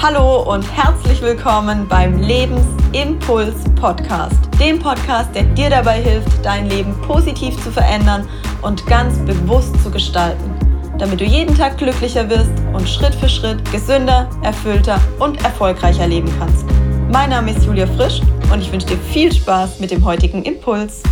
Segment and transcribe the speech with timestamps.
[0.00, 6.94] Hallo und herzlich willkommen beim Lebensimpuls Podcast, dem Podcast, der dir dabei hilft, dein Leben
[7.02, 8.28] positiv zu verändern
[8.62, 10.54] und ganz bewusst zu gestalten,
[10.98, 16.32] damit du jeden Tag glücklicher wirst und Schritt für Schritt gesünder, erfüllter und erfolgreicher leben
[16.38, 16.64] kannst.
[17.10, 18.20] Mein Name ist Julia Frisch
[18.52, 21.02] und ich wünsche dir viel Spaß mit dem heutigen Impuls.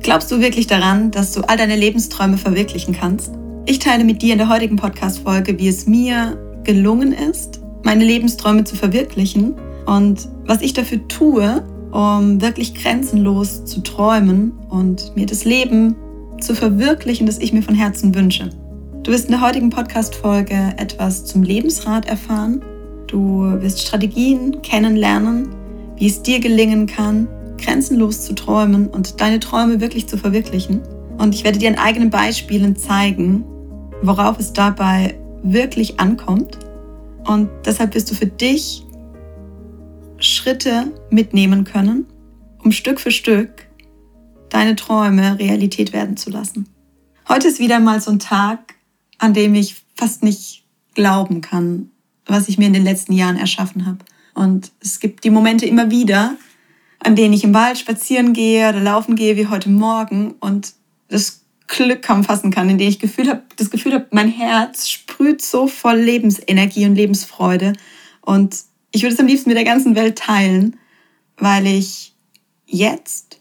[0.00, 3.32] Glaubst du wirklich daran, dass du all deine Lebensträume verwirklichen kannst?
[3.64, 8.64] Ich teile mit dir in der heutigen Podcast-Folge, wie es mir gelungen ist, meine Lebensträume
[8.64, 9.54] zu verwirklichen
[9.86, 11.62] und was ich dafür tue,
[11.92, 15.94] um wirklich grenzenlos zu träumen und mir das Leben
[16.40, 18.50] zu verwirklichen, das ich mir von Herzen wünsche.
[19.04, 22.64] Du wirst in der heutigen Podcast-Folge etwas zum Lebensrat erfahren.
[23.06, 25.50] Du wirst Strategien kennenlernen,
[25.96, 30.80] wie es dir gelingen kann, grenzenlos zu träumen und deine Träume wirklich zu verwirklichen.
[31.18, 33.44] Und ich werde dir an eigenen Beispielen zeigen,
[34.02, 36.58] worauf es dabei wirklich ankommt.
[37.24, 38.84] Und deshalb wirst du für dich
[40.18, 42.06] Schritte mitnehmen können,
[42.62, 43.66] um Stück für Stück
[44.50, 46.68] deine Träume Realität werden zu lassen.
[47.28, 48.74] Heute ist wieder mal so ein Tag,
[49.18, 51.90] an dem ich fast nicht glauben kann,
[52.26, 53.98] was ich mir in den letzten Jahren erschaffen habe.
[54.34, 56.36] Und es gibt die Momente immer wieder,
[56.98, 60.74] an denen ich im Wald spazieren gehe oder laufen gehe, wie heute Morgen, und
[61.08, 64.88] das Glück kaum fassen kann, in dem ich Gefühl hab, das Gefühl habe, mein Herz
[64.88, 67.72] sprüht so voll Lebensenergie und Lebensfreude.
[68.20, 68.56] Und
[68.90, 70.76] ich würde es am liebsten mit der ganzen Welt teilen,
[71.38, 72.14] weil ich
[72.66, 73.40] jetzt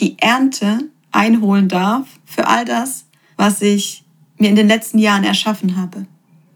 [0.00, 4.04] die Ernte einholen darf für all das, was ich
[4.38, 6.06] mir in den letzten Jahren erschaffen habe.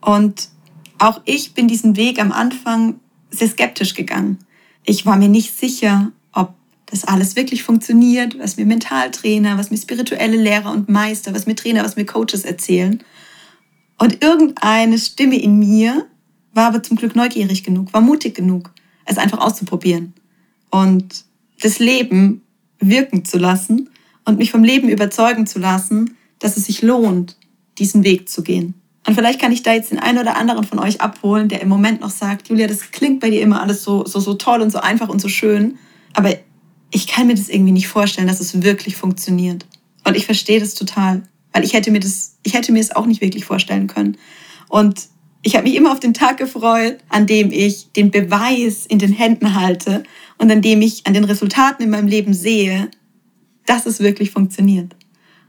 [0.00, 0.48] Und
[0.98, 4.38] auch ich bin diesen Weg am Anfang sehr skeptisch gegangen.
[4.84, 6.12] Ich war mir nicht sicher,
[6.90, 11.54] dass alles wirklich funktioniert, was mir Mentaltrainer, was mir spirituelle Lehrer und Meister, was mir
[11.54, 13.02] Trainer, was mir Coaches erzählen.
[13.98, 16.06] Und irgendeine Stimme in mir
[16.52, 18.72] war aber zum Glück neugierig genug, war mutig genug,
[19.04, 20.14] es einfach auszuprobieren
[20.70, 21.24] und
[21.60, 22.42] das Leben
[22.80, 23.90] wirken zu lassen
[24.24, 27.36] und mich vom Leben überzeugen zu lassen, dass es sich lohnt,
[27.78, 28.74] diesen Weg zu gehen.
[29.06, 31.68] Und vielleicht kann ich da jetzt den einen oder anderen von euch abholen, der im
[31.68, 34.70] Moment noch sagt, Julia, das klingt bei dir immer alles so, so, so toll und
[34.70, 35.78] so einfach und so schön.
[36.14, 36.34] Aber
[36.90, 39.66] ich kann mir das irgendwie nicht vorstellen, dass es wirklich funktioniert.
[40.04, 43.06] Und ich verstehe das total, weil ich hätte mir das, ich hätte mir es auch
[43.06, 44.16] nicht wirklich vorstellen können.
[44.68, 45.08] Und
[45.42, 49.12] ich habe mich immer auf den Tag gefreut, an dem ich den Beweis in den
[49.12, 50.02] Händen halte
[50.38, 52.90] und an dem ich an den Resultaten in meinem Leben sehe,
[53.66, 54.94] dass es wirklich funktioniert.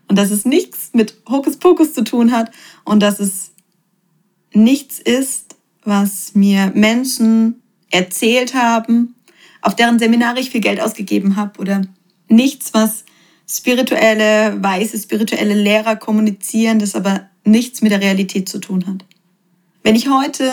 [0.07, 2.51] Und dass es nichts mit Hokuspokus zu tun hat
[2.83, 3.51] und dass es
[4.53, 9.15] nichts ist, was mir Menschen erzählt haben
[9.61, 11.81] auf deren Seminare ich viel Geld ausgegeben habe oder
[12.27, 13.05] nichts, was
[13.47, 19.05] spirituelle, weiße, spirituelle Lehrer kommunizieren, das aber nichts mit der Realität zu tun hat.
[19.83, 20.51] Wenn ich heute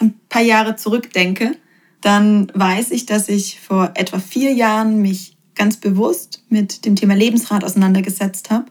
[0.00, 1.52] ein paar Jahre zurückdenke,
[2.00, 7.14] dann weiß ich, dass ich vor etwa vier Jahren mich ganz bewusst mit dem Thema
[7.14, 8.66] Lebensrat auseinandergesetzt habe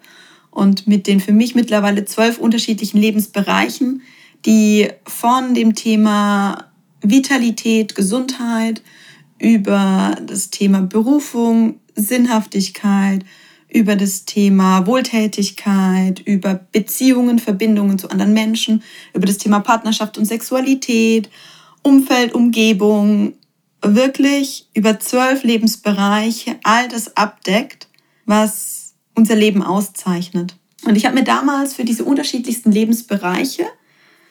[0.52, 4.02] und mit den für mich mittlerweile zwölf unterschiedlichen Lebensbereichen,
[4.46, 8.82] die von dem Thema Vitalität, Gesundheit,
[9.40, 13.26] über das Thema Berufung, Sinnhaftigkeit,
[13.70, 18.84] über das Thema Wohltätigkeit, über Beziehungen, Verbindungen zu anderen Menschen,
[19.14, 21.30] über das Thema Partnerschaft und Sexualität,
[21.84, 23.34] Umfeld, Umgebung,
[23.82, 27.88] wirklich über zwölf Lebensbereiche all das abdeckt,
[28.26, 30.56] was unser Leben auszeichnet.
[30.86, 33.66] Und ich habe mir damals für diese unterschiedlichsten Lebensbereiche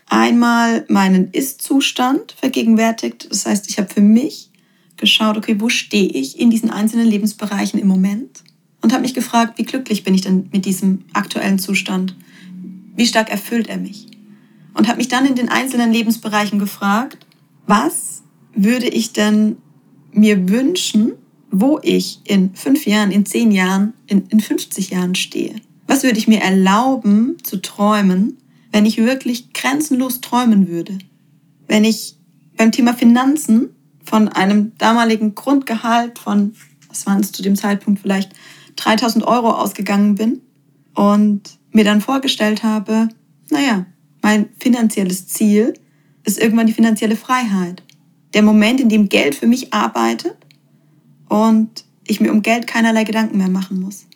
[0.09, 3.29] einmal meinen Ist-Zustand vergegenwärtigt.
[3.31, 4.51] Das heißt, ich habe für mich
[4.97, 8.43] geschaut, okay, wo stehe ich in diesen einzelnen Lebensbereichen im Moment?
[8.83, 12.17] Und habe mich gefragt, wie glücklich bin ich denn mit diesem aktuellen Zustand?
[12.95, 14.07] Wie stark erfüllt er mich?
[14.75, 17.27] Und habe mich dann in den einzelnen Lebensbereichen gefragt,
[17.67, 18.23] was
[18.55, 19.57] würde ich denn
[20.13, 21.13] mir wünschen,
[21.51, 25.57] wo ich in fünf Jahren, in zehn Jahren, in, in 50 Jahren stehe?
[25.87, 28.39] Was würde ich mir erlauben zu träumen,
[28.73, 30.99] wenn ich wirklich grenzenlos träumen würde?
[31.69, 32.17] Wenn ich
[32.57, 33.71] beim Thema Finanzen
[34.07, 36.55] von einem damaligen Grundgehalt von,
[36.89, 38.33] was waren es zu dem Zeitpunkt, vielleicht
[38.77, 40.41] 3000 Euro ausgegangen bin
[40.95, 43.09] und mir dann vorgestellt habe,
[43.51, 43.87] naja,
[44.23, 45.75] mein finanzielles Ziel
[46.25, 47.83] ist irgendwann die finanzielle Freiheit.
[48.35, 50.37] Der Moment, in dem Geld für mich arbeitet
[51.29, 54.07] und ich mir um Geld keinerlei Gedanken mehr machen muss.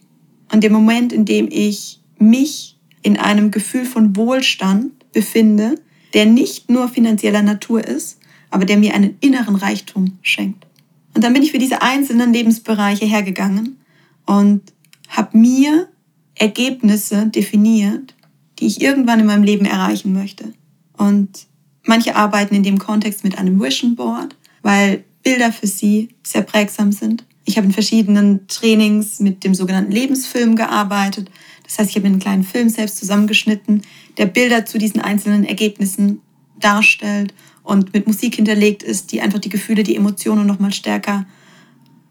[0.52, 5.76] Und der Moment, in dem ich mich in einem Gefühl von Wohlstand befinde,
[6.14, 8.19] der nicht nur finanzieller Natur ist,
[8.50, 10.66] aber der mir einen inneren Reichtum schenkt.
[11.14, 13.78] Und dann bin ich für diese einzelnen Lebensbereiche hergegangen
[14.26, 14.72] und
[15.08, 15.88] habe mir
[16.34, 18.14] Ergebnisse definiert,
[18.58, 20.52] die ich irgendwann in meinem Leben erreichen möchte.
[20.96, 21.46] Und
[21.86, 26.92] Manche arbeiten in dem Kontext mit einem Vision Board, weil Bilder für sie sehr prägsam
[26.92, 27.24] sind.
[27.44, 31.30] Ich habe in verschiedenen Trainings mit dem sogenannten Lebensfilm gearbeitet.
[31.64, 33.82] Das heißt, ich habe einen kleinen Film selbst zusammengeschnitten,
[34.18, 36.20] der Bilder zu diesen einzelnen Ergebnissen
[36.60, 37.32] darstellt
[37.62, 41.26] und mit Musik hinterlegt ist, die einfach die Gefühle, die Emotionen noch mal stärker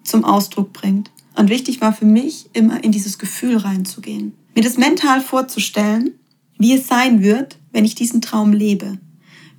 [0.04, 1.12] zum Ausdruck bringt.
[1.36, 6.12] Und wichtig war für mich immer in dieses Gefühl reinzugehen, mir das mental vorzustellen,
[6.58, 8.98] wie es sein wird, wenn ich diesen Traum lebe,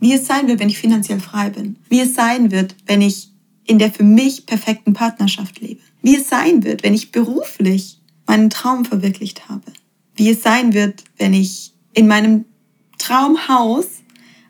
[0.01, 3.31] wie es sein wird, wenn ich finanziell frei bin, wie es sein wird, wenn ich
[3.65, 8.51] in der für mich perfekten Partnerschaft lebe, wie es sein wird, wenn ich beruflich meinen
[8.51, 9.73] Traum verwirklicht habe,
[10.15, 12.45] wie es sein wird, wenn ich in meinem
[12.99, 13.87] Traumhaus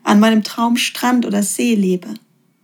[0.03, 2.09] an meinem Traumstrand oder See lebe.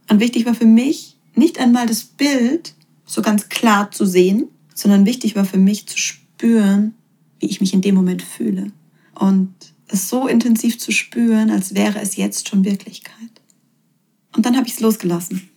[0.10, 2.74] Und wichtig war für mich nicht einmal das Bild
[3.06, 6.94] so ganz klar zu sehen, sondern wichtig war für mich zu spüren,
[7.40, 8.72] wie ich mich in dem Moment fühle.
[9.16, 9.54] Und
[9.88, 13.14] es so intensiv zu spüren, als wäre es jetzt schon Wirklichkeit.
[14.36, 15.50] Und dann habe ich es losgelassen,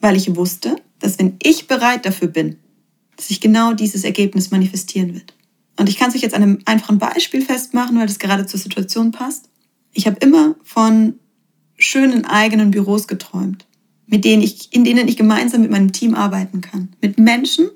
[0.00, 2.56] weil ich wusste, dass wenn ich bereit dafür bin,
[3.16, 5.34] dass sich genau dieses Ergebnis manifestieren wird.
[5.78, 8.60] Und ich kann es euch jetzt an einem einfachen Beispiel festmachen, weil das gerade zur
[8.60, 9.48] Situation passt.
[9.92, 11.14] Ich habe immer von
[11.76, 13.66] schönen eigenen Büros geträumt,
[14.06, 16.90] mit denen ich, in denen ich gemeinsam mit meinem Team arbeiten kann.
[17.00, 17.70] Mit Menschen,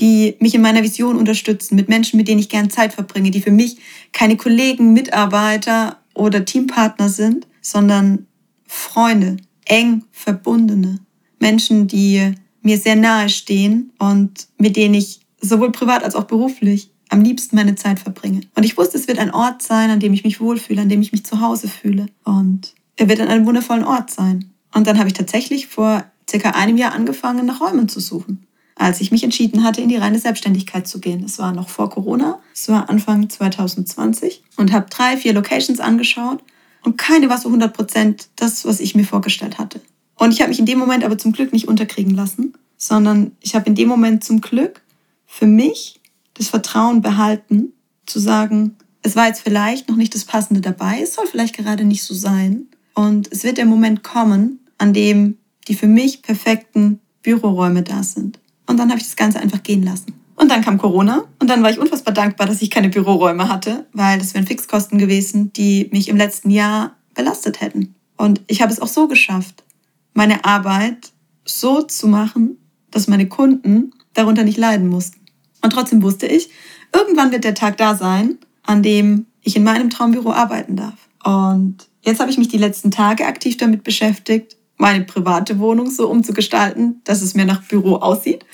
[0.00, 3.40] die mich in meiner Vision unterstützen, mit Menschen, mit denen ich gern Zeit verbringe, die
[3.40, 3.78] für mich
[4.12, 8.26] keine Kollegen, Mitarbeiter oder Teampartner sind, sondern
[8.66, 9.36] Freunde,
[9.66, 10.98] eng verbundene
[11.38, 16.90] Menschen, die mir sehr nahe stehen und mit denen ich sowohl privat als auch beruflich
[17.14, 18.40] am liebsten meine Zeit verbringe.
[18.56, 21.00] Und ich wusste, es wird ein Ort sein, an dem ich mich wohlfühle, an dem
[21.00, 22.06] ich mich zu Hause fühle.
[22.24, 24.50] Und er wird an einem wundervollen Ort sein.
[24.74, 28.46] Und dann habe ich tatsächlich vor circa einem Jahr angefangen, nach Räumen zu suchen.
[28.74, 31.22] Als ich mich entschieden hatte, in die reine Selbstständigkeit zu gehen.
[31.22, 36.42] Es war noch vor Corona, es war Anfang 2020 und habe drei, vier Locations angeschaut
[36.82, 39.80] und keine war so 100 Prozent das, was ich mir vorgestellt hatte.
[40.16, 43.54] Und ich habe mich in dem Moment aber zum Glück nicht unterkriegen lassen, sondern ich
[43.54, 44.82] habe in dem Moment zum Glück
[45.24, 46.00] für mich
[46.34, 47.72] das Vertrauen behalten,
[48.06, 51.84] zu sagen, es war jetzt vielleicht noch nicht das Passende dabei, es soll vielleicht gerade
[51.84, 52.66] nicht so sein.
[52.94, 55.38] Und es wird der Moment kommen, an dem
[55.68, 58.38] die für mich perfekten Büroräume da sind.
[58.66, 60.14] Und dann habe ich das Ganze einfach gehen lassen.
[60.36, 63.86] Und dann kam Corona und dann war ich unfassbar dankbar, dass ich keine Büroräume hatte,
[63.92, 67.94] weil das wären Fixkosten gewesen, die mich im letzten Jahr belastet hätten.
[68.16, 69.64] Und ich habe es auch so geschafft,
[70.12, 71.12] meine Arbeit
[71.44, 72.58] so zu machen,
[72.90, 75.20] dass meine Kunden darunter nicht leiden mussten.
[75.64, 76.50] Und trotzdem wusste ich,
[76.92, 81.08] irgendwann wird der Tag da sein, an dem ich in meinem Traumbüro arbeiten darf.
[81.24, 86.10] Und jetzt habe ich mich die letzten Tage aktiv damit beschäftigt, meine private Wohnung so
[86.10, 88.44] umzugestalten, dass es mir nach Büro aussieht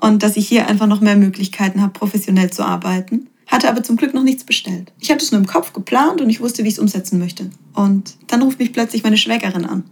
[0.00, 3.28] und dass ich hier einfach noch mehr Möglichkeiten habe, professionell zu arbeiten.
[3.48, 4.92] Hatte aber zum Glück noch nichts bestellt.
[5.00, 7.50] Ich hatte es nur im Kopf geplant und ich wusste, wie ich es umsetzen möchte.
[7.74, 9.82] Und dann ruft mich plötzlich meine Schwägerin an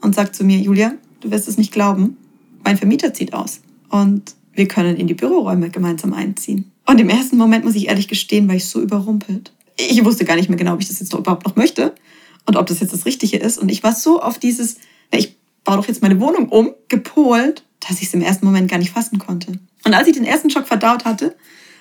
[0.00, 0.92] und sagt zu mir, Julia,
[1.22, 2.16] du wirst es nicht glauben,
[2.62, 3.62] mein Vermieter zieht aus.
[3.88, 6.70] Und wir können in die Büroräume gemeinsam einziehen.
[6.86, 9.52] Und im ersten Moment muss ich ehrlich gestehen, war ich so überrumpelt.
[9.76, 11.94] Ich wusste gar nicht mehr genau, ob ich das jetzt überhaupt noch möchte
[12.46, 13.58] und ob das jetzt das Richtige ist.
[13.58, 14.76] Und ich war so auf dieses,
[15.12, 18.78] ich baue doch jetzt meine Wohnung um, gepolt, dass ich es im ersten Moment gar
[18.78, 19.52] nicht fassen konnte.
[19.84, 21.34] Und als ich den ersten Schock verdaut hatte,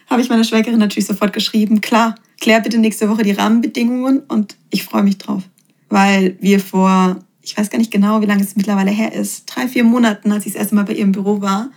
[0.07, 4.55] habe ich meiner Schwägerin natürlich sofort geschrieben, klar, klär bitte nächste Woche die Rahmenbedingungen und
[4.69, 5.43] ich freue mich drauf.
[5.89, 9.67] Weil wir vor, ich weiß gar nicht genau, wie lange es mittlerweile her ist, drei,
[9.67, 11.69] vier Monaten, als ich das erste Mal bei ihr im Büro war,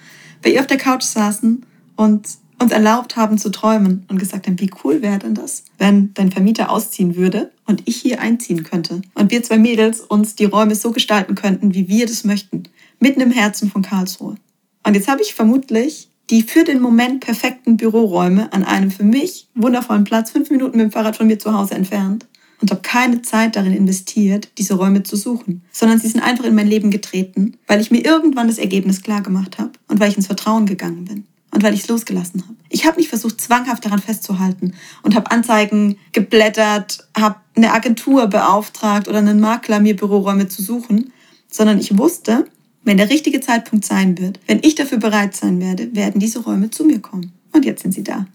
[0.43, 1.65] bei ihr auf der Couch saßen
[1.97, 6.15] und uns erlaubt haben zu träumen und gesagt haben, wie cool wäre denn das, wenn
[6.15, 10.45] dein Vermieter ausziehen würde und ich hier einziehen könnte und wir zwei Mädels uns die
[10.45, 12.65] Räume so gestalten könnten, wie wir das möchten,
[13.01, 14.37] mitten im Herzen von Karlsruhe.
[14.85, 19.49] Und jetzt habe ich vermutlich die für den Moment perfekten Büroräume an einem für mich
[19.55, 22.27] wundervollen Platz, fünf Minuten mit dem Fahrrad von mir zu Hause entfernt
[22.63, 26.55] und habe keine Zeit darin investiert, diese Räume zu suchen, sondern sie sind einfach in
[26.55, 30.17] mein Leben getreten, weil ich mir irgendwann das Ergebnis klar gemacht habe und weil ich
[30.17, 32.55] ins Vertrauen gegangen bin und weil ich es losgelassen habe.
[32.69, 39.09] Ich habe nicht versucht, zwanghaft daran festzuhalten und habe Anzeigen geblättert, habe eine Agentur beauftragt
[39.09, 41.13] oder einen Makler, mir Büroräume zu suchen,
[41.51, 42.47] sondern ich wusste,
[42.85, 46.71] wenn der richtige Zeitpunkt sein wird, wenn ich dafür bereit sein werde, werden diese Räume
[46.71, 47.33] zu mir kommen.
[47.53, 48.27] Und jetzt sind sie da.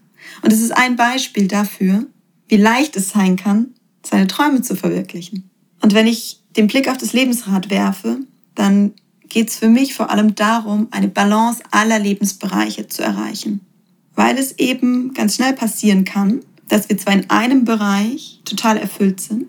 [0.42, 2.06] Und es ist ein Beispiel dafür,
[2.48, 3.74] wie leicht es sein kann,
[4.04, 5.50] seine Träume zu verwirklichen.
[5.80, 8.20] Und wenn ich den Blick auf das Lebensrad werfe,
[8.54, 8.92] dann
[9.28, 13.60] geht es für mich vor allem darum, eine Balance aller Lebensbereiche zu erreichen.
[14.14, 19.20] Weil es eben ganz schnell passieren kann, dass wir zwar in einem Bereich total erfüllt
[19.20, 19.46] sind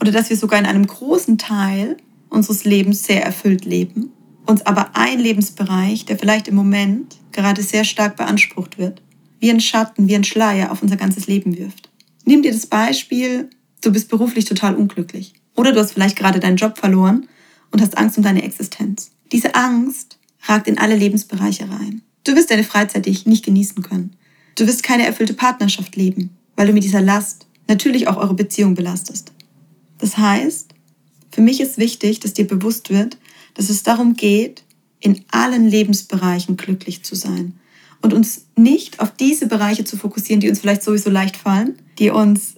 [0.00, 1.96] oder dass wir sogar in einem großen Teil
[2.28, 4.10] unseres Lebens sehr erfüllt leben,
[4.46, 9.02] uns aber ein Lebensbereich, der vielleicht im Moment gerade sehr stark beansprucht wird,
[9.40, 11.90] wie ein Schatten, wie ein Schleier auf unser ganzes Leben wirft.
[12.24, 13.50] Nimm dir das Beispiel,
[13.82, 15.34] du bist beruflich total unglücklich.
[15.54, 17.28] Oder du hast vielleicht gerade deinen Job verloren
[17.70, 19.10] und hast Angst um deine Existenz.
[19.32, 22.02] Diese Angst ragt in alle Lebensbereiche rein.
[22.24, 24.16] Du wirst deine Freizeit nicht genießen können.
[24.56, 28.74] Du wirst keine erfüllte Partnerschaft leben, weil du mit dieser Last natürlich auch eure Beziehung
[28.74, 29.32] belastest.
[29.98, 30.68] Das heißt,
[31.30, 33.18] für mich ist wichtig, dass dir bewusst wird,
[33.54, 34.64] dass es darum geht,
[35.00, 37.54] in allen Lebensbereichen glücklich zu sein
[38.02, 42.10] und uns nicht auf diese Bereiche zu fokussieren, die uns vielleicht sowieso leicht fallen, die
[42.10, 42.55] uns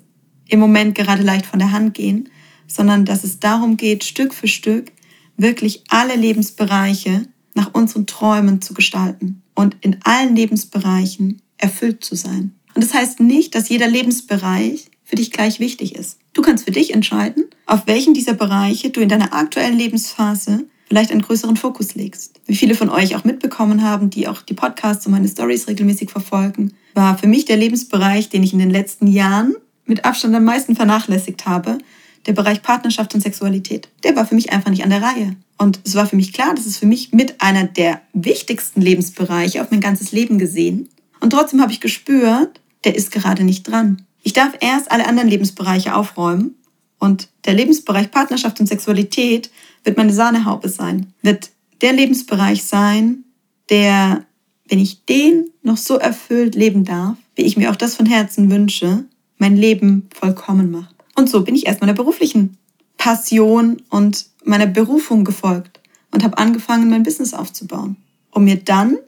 [0.48, 2.28] im Moment gerade leicht von der Hand gehen,
[2.66, 4.92] sondern dass es darum geht, Stück für Stück
[5.36, 12.54] wirklich alle Lebensbereiche nach unseren Träumen zu gestalten und in allen Lebensbereichen erfüllt zu sein.
[12.74, 16.18] Und das heißt nicht, dass jeder Lebensbereich für dich gleich wichtig ist.
[16.34, 21.10] Du kannst für dich entscheiden, auf welchen dieser Bereiche du in deiner aktuellen Lebensphase vielleicht
[21.10, 22.40] einen größeren Fokus legst.
[22.46, 26.10] Wie viele von euch auch mitbekommen haben, die auch die Podcasts und meine Stories regelmäßig
[26.10, 29.54] verfolgen, war für mich der Lebensbereich, den ich in den letzten Jahren
[29.88, 31.78] mit Abstand am meisten vernachlässigt habe,
[32.26, 33.88] der Bereich Partnerschaft und Sexualität.
[34.04, 35.36] Der war für mich einfach nicht an der Reihe.
[35.56, 39.62] Und es war für mich klar, dass es für mich mit einer der wichtigsten Lebensbereiche
[39.62, 40.88] auf mein ganzes Leben gesehen.
[41.20, 44.04] Und trotzdem habe ich gespürt, der ist gerade nicht dran.
[44.22, 46.54] Ich darf erst alle anderen Lebensbereiche aufräumen.
[46.98, 49.50] Und der Lebensbereich Partnerschaft und Sexualität
[49.84, 53.24] wird meine Sahnehaube sein, wird der Lebensbereich sein,
[53.70, 54.24] der,
[54.68, 58.50] wenn ich den noch so erfüllt leben darf, wie ich mir auch das von Herzen
[58.50, 59.04] wünsche,
[59.38, 60.94] mein Leben vollkommen macht.
[61.16, 62.58] Und so bin ich erst meiner beruflichen
[62.96, 65.80] Passion und meiner Berufung gefolgt
[66.10, 67.96] und habe angefangen, mein Business aufzubauen,
[68.30, 68.98] um mir dann,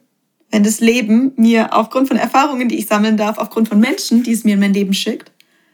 [0.51, 4.33] wenn das Leben mir aufgrund von Erfahrungen, die ich sammeln darf, aufgrund von Menschen, die
[4.33, 5.31] es mir in mein Leben schickt,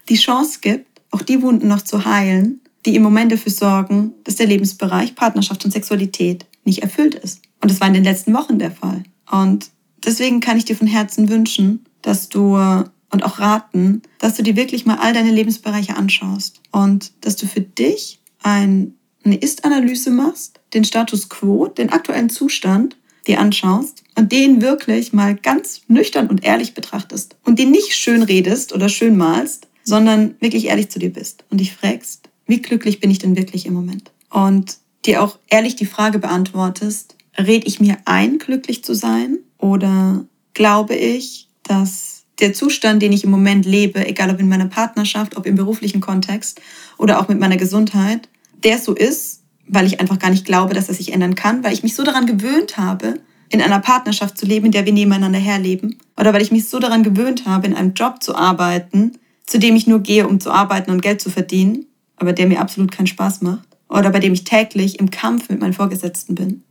[0.08, 4.36] die Chance gibt, auch die Wunden noch zu heilen, die im Moment dafür sorgen, dass
[4.36, 7.42] der Lebensbereich Partnerschaft und Sexualität nicht erfüllt ist.
[7.60, 9.02] Und das war in den letzten Wochen der Fall.
[9.30, 9.70] Und
[10.04, 12.56] deswegen kann ich dir von Herzen wünschen, dass du
[13.10, 17.46] und auch raten, dass du dir wirklich mal all deine Lebensbereiche anschaust und dass du
[17.46, 18.94] für dich ein,
[19.25, 22.96] eine Ist-Analyse machst, den Status quo, den aktuellen Zustand
[23.26, 28.22] dir anschaust und den wirklich mal ganz nüchtern und ehrlich betrachtest und den nicht schön
[28.22, 33.00] redest oder schön malst, sondern wirklich ehrlich zu dir bist und dich fragst, wie glücklich
[33.00, 34.12] bin ich denn wirklich im Moment?
[34.30, 40.25] Und dir auch ehrlich die Frage beantwortest, red ich mir ein, glücklich zu sein oder
[40.54, 45.36] glaube ich, dass der Zustand, den ich im Moment lebe, egal ob in meiner Partnerschaft,
[45.36, 46.60] ob im beruflichen Kontext
[46.98, 48.28] oder auch mit meiner Gesundheit,
[48.62, 51.72] der so ist, weil ich einfach gar nicht glaube, dass er sich ändern kann, weil
[51.72, 55.38] ich mich so daran gewöhnt habe, in einer Partnerschaft zu leben, in der wir nebeneinander
[55.38, 59.12] herleben, oder weil ich mich so daran gewöhnt habe, in einem Job zu arbeiten,
[59.46, 62.60] zu dem ich nur gehe, um zu arbeiten und Geld zu verdienen, aber der mir
[62.60, 66.62] absolut keinen Spaß macht, oder bei dem ich täglich im Kampf mit meinen Vorgesetzten bin.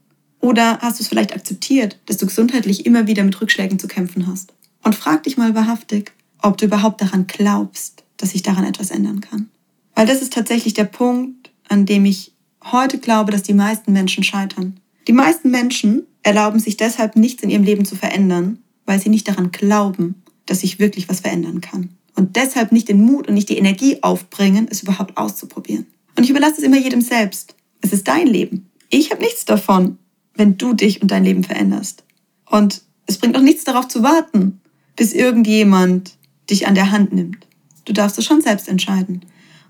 [0.41, 4.27] Oder hast du es vielleicht akzeptiert, dass du gesundheitlich immer wieder mit Rückschlägen zu kämpfen
[4.27, 4.53] hast?
[4.85, 9.19] Und frag dich mal wahrhaftig, ob du überhaupt daran glaubst, dass sich daran etwas ändern
[9.19, 9.49] kann.
[9.95, 12.33] Weil das ist tatsächlich der Punkt, an dem ich
[12.71, 14.79] heute glaube, dass die meisten Menschen scheitern.
[15.07, 19.27] Die meisten Menschen erlauben sich deshalb nichts in ihrem Leben zu verändern, weil sie nicht
[19.27, 21.89] daran glauben, dass sich wirklich was verändern kann.
[22.15, 25.87] Und deshalb nicht den Mut und nicht die Energie aufbringen, es überhaupt auszuprobieren.
[26.15, 27.55] Und ich überlasse es immer jedem selbst.
[27.81, 28.69] Es ist dein Leben.
[28.89, 29.97] Ich habe nichts davon,
[30.35, 32.03] wenn du dich und dein Leben veränderst.
[32.49, 34.61] Und es bringt auch nichts darauf zu warten,
[34.95, 36.17] bis irgendjemand
[36.49, 37.47] dich an der Hand nimmt.
[37.85, 39.21] Du darfst es schon selbst entscheiden.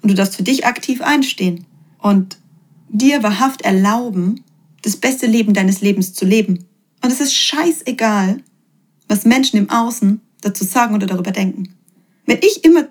[0.01, 1.65] Und du darfst für dich aktiv einstehen
[1.99, 2.37] und
[2.89, 4.43] dir wahrhaft erlauben,
[4.83, 6.65] das beste Leben deines Lebens zu leben.
[7.01, 8.41] Und es ist scheißegal,
[9.07, 11.75] was Menschen im Außen dazu sagen oder darüber denken.
[12.25, 12.87] Wenn ich immer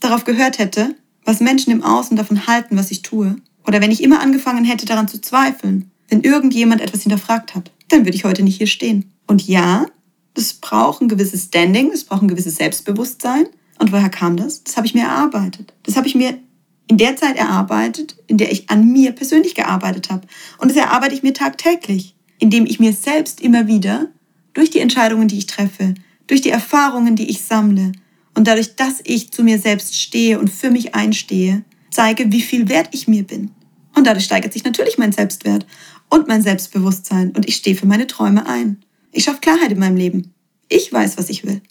[0.00, 3.36] darauf gehört hätte, was Menschen im Außen davon halten, was ich tue,
[3.66, 8.04] oder wenn ich immer angefangen hätte daran zu zweifeln, wenn irgendjemand etwas hinterfragt hat, dann
[8.04, 9.10] würde ich heute nicht hier stehen.
[9.26, 9.86] Und ja,
[10.34, 13.46] das braucht ein gewisses Standing, es braucht ein gewisses Selbstbewusstsein.
[13.78, 14.62] Und woher kam das?
[14.64, 15.72] Das habe ich mir erarbeitet.
[15.82, 16.38] Das habe ich mir
[16.86, 20.26] in der Zeit erarbeitet, in der ich an mir persönlich gearbeitet habe.
[20.58, 24.08] Und das erarbeite ich mir tagtäglich, indem ich mir selbst immer wieder
[24.52, 25.94] durch die Entscheidungen, die ich treffe,
[26.26, 27.92] durch die Erfahrungen, die ich sammle
[28.34, 32.68] und dadurch, dass ich zu mir selbst stehe und für mich einstehe, zeige, wie viel
[32.68, 33.50] wert ich mir bin.
[33.94, 35.66] Und dadurch steigert sich natürlich mein Selbstwert
[36.10, 38.83] und mein Selbstbewusstsein und ich stehe für meine Träume ein.
[39.14, 40.34] Ich schaffe Klarheit in meinem Leben.
[40.68, 41.62] Ich weiß, was ich will.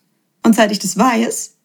[0.44, 1.56] Und seit ich das weiß,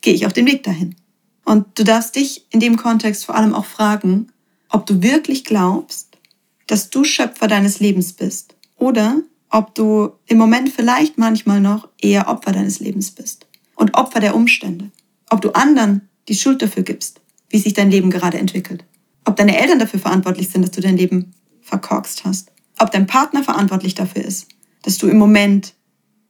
[0.00, 0.96] gehe ich auf den Weg dahin.
[1.44, 4.32] Und du darfst dich in dem Kontext vor allem auch fragen,
[4.68, 6.18] ob du wirklich glaubst,
[6.66, 12.28] dass du Schöpfer deines Lebens bist oder ob du im Moment vielleicht manchmal noch eher
[12.28, 14.90] Opfer deines Lebens bist und Opfer der Umstände.
[15.30, 18.84] Ob du anderen die Schuld dafür gibst, wie sich dein Leben gerade entwickelt.
[19.24, 22.50] Ob deine Eltern dafür verantwortlich sind, dass du dein Leben verkorkst hast.
[22.78, 24.48] Ob dein Partner verantwortlich dafür ist,
[24.82, 25.74] dass du im Moment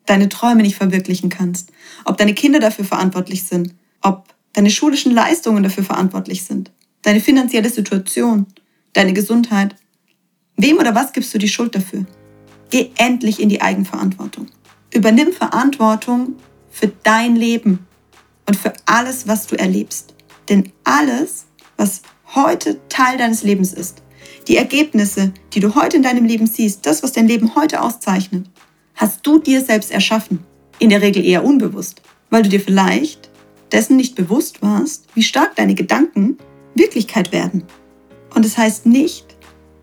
[0.06, 1.70] deine Träume nicht verwirklichen kannst,
[2.04, 6.70] ob deine Kinder dafür verantwortlich sind, ob deine schulischen Leistungen dafür verantwortlich sind,
[7.02, 8.46] deine finanzielle Situation,
[8.92, 9.76] deine Gesundheit.
[10.56, 12.06] Wem oder was gibst du die Schuld dafür?
[12.70, 14.48] Geh endlich in die Eigenverantwortung.
[14.92, 16.36] Übernimm Verantwortung
[16.70, 17.86] für dein Leben
[18.46, 20.14] und für alles, was du erlebst.
[20.48, 22.02] Denn alles, was
[22.34, 24.02] heute Teil deines Lebens ist,
[24.48, 28.46] die Ergebnisse, die du heute in deinem Leben siehst, das, was dein Leben heute auszeichnet,
[28.94, 30.40] hast du dir selbst erschaffen.
[30.78, 32.00] In der Regel eher unbewusst,
[32.30, 33.28] weil du dir vielleicht
[33.72, 36.38] dessen nicht bewusst warst, wie stark deine Gedanken
[36.74, 37.64] Wirklichkeit werden.
[38.34, 39.26] Und es das heißt nicht,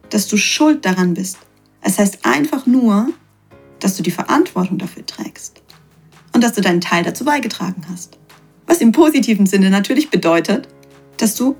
[0.09, 1.37] dass du schuld daran bist.
[1.81, 3.09] Es heißt einfach nur,
[3.79, 5.61] dass du die Verantwortung dafür trägst
[6.33, 8.17] und dass du deinen Teil dazu beigetragen hast.
[8.65, 10.67] Was im positiven Sinne natürlich bedeutet,
[11.17, 11.55] dass du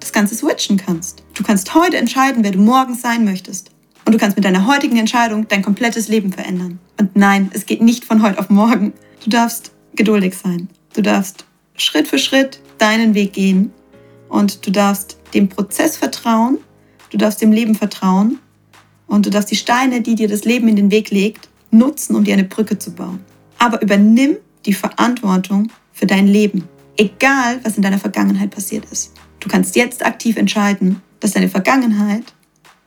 [0.00, 1.22] das Ganze switchen kannst.
[1.38, 3.70] Du kannst heute entscheiden, wer du morgen sein möchtest.
[4.04, 6.80] Und du kannst mit deiner heutigen Entscheidung dein komplettes Leben verändern.
[6.98, 8.92] Und nein, es geht nicht von heute auf morgen.
[9.22, 10.68] Du darfst geduldig sein.
[10.94, 11.44] Du darfst
[11.76, 13.70] Schritt für Schritt deinen Weg gehen.
[14.28, 16.58] Und du darfst dem Prozess vertrauen.
[17.10, 18.40] Du darfst dem Leben vertrauen.
[19.06, 22.24] Und du darfst die Steine, die dir das Leben in den Weg legt, nutzen, um
[22.24, 23.24] dir eine Brücke zu bauen.
[23.58, 26.64] Aber übernimm die Verantwortung für dein Leben,
[26.96, 29.12] egal was in deiner Vergangenheit passiert ist.
[29.38, 32.24] Du kannst jetzt aktiv entscheiden, dass deine Vergangenheit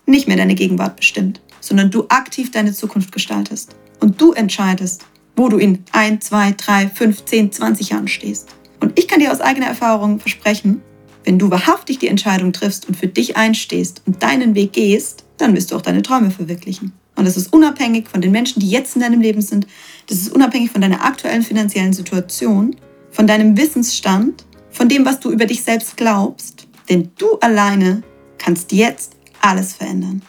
[0.05, 3.75] nicht mehr deine Gegenwart bestimmt, sondern du aktiv deine Zukunft gestaltest.
[3.99, 8.49] Und du entscheidest, wo du in 1, 2, 3, 5, 10, 20 Jahren stehst.
[8.79, 10.81] Und ich kann dir aus eigener Erfahrung versprechen,
[11.23, 15.55] wenn du wahrhaftig die Entscheidung triffst und für dich einstehst und deinen Weg gehst, dann
[15.55, 16.93] wirst du auch deine Träume verwirklichen.
[17.15, 19.67] Und das ist unabhängig von den Menschen, die jetzt in deinem Leben sind.
[20.07, 22.75] Das ist unabhängig von deiner aktuellen finanziellen Situation,
[23.11, 26.67] von deinem Wissensstand, von dem, was du über dich selbst glaubst.
[26.89, 28.01] Denn du alleine
[28.41, 30.21] kannst jetzt alles verändern.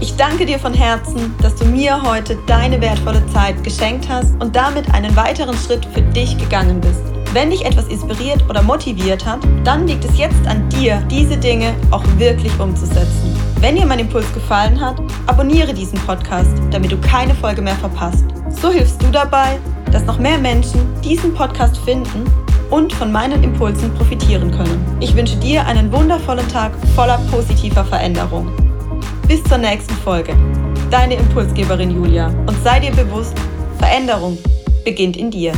[0.00, 4.56] Ich danke dir von Herzen, dass du mir heute deine wertvolle Zeit geschenkt hast und
[4.56, 7.02] damit einen weiteren Schritt für dich gegangen bist.
[7.34, 11.74] Wenn dich etwas inspiriert oder motiviert hat, dann liegt es jetzt an dir, diese Dinge
[11.90, 13.36] auch wirklich umzusetzen.
[13.60, 18.24] Wenn dir mein Impuls gefallen hat, abonniere diesen Podcast, damit du keine Folge mehr verpasst.
[18.48, 19.58] So hilfst du dabei,
[19.92, 22.24] dass noch mehr Menschen diesen Podcast finden
[22.70, 24.96] und von meinen Impulsen profitieren können.
[25.00, 28.50] Ich wünsche dir einen wundervollen Tag voller positiver Veränderung.
[29.26, 30.34] Bis zur nächsten Folge.
[30.90, 32.28] Deine Impulsgeberin Julia.
[32.46, 33.36] Und sei dir bewusst,
[33.78, 34.38] Veränderung
[34.84, 35.52] beginnt in dir.